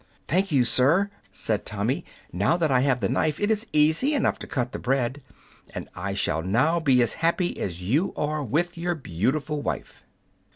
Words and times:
"Thank 0.27 0.51
you, 0.51 0.65
sir," 0.65 1.11
said 1.29 1.63
Tommy; 1.63 2.03
"now 2.33 2.57
that 2.57 2.71
I 2.71 2.79
have 2.79 3.01
the 3.01 3.07
knife 3.07 3.39
it 3.39 3.51
is 3.51 3.67
easy 3.71 4.15
enough 4.15 4.39
to 4.39 4.47
cut 4.47 4.71
the 4.71 4.79
bread, 4.79 5.21
and 5.75 5.87
I 5.93 6.15
shall 6.15 6.41
now 6.41 6.79
be 6.79 7.03
as 7.03 7.13
happy 7.21 7.55
as 7.59 7.83
you 7.83 8.11
are 8.15 8.43
with 8.43 8.79
your 8.79 8.95
beautiful 8.95 9.61
wife." 9.61 10.03